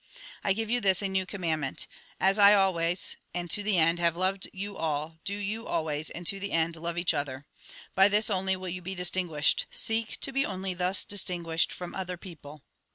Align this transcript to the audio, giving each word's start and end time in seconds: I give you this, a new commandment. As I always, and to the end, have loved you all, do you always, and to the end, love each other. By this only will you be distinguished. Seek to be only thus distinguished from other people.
I 0.43 0.53
give 0.53 0.71
you 0.71 0.81
this, 0.81 1.03
a 1.03 1.07
new 1.07 1.27
commandment. 1.27 1.85
As 2.19 2.39
I 2.39 2.55
always, 2.55 3.17
and 3.35 3.51
to 3.51 3.61
the 3.61 3.77
end, 3.77 3.99
have 3.99 4.15
loved 4.17 4.49
you 4.51 4.75
all, 4.75 5.19
do 5.25 5.33
you 5.35 5.67
always, 5.67 6.09
and 6.09 6.25
to 6.25 6.39
the 6.39 6.53
end, 6.53 6.75
love 6.75 6.97
each 6.97 7.13
other. 7.13 7.45
By 7.93 8.07
this 8.07 8.27
only 8.27 8.55
will 8.57 8.67
you 8.69 8.81
be 8.81 8.95
distinguished. 8.95 9.67
Seek 9.69 10.19
to 10.21 10.33
be 10.33 10.43
only 10.43 10.73
thus 10.73 11.05
distinguished 11.05 11.71
from 11.71 11.93
other 11.93 12.17
people. 12.17 12.63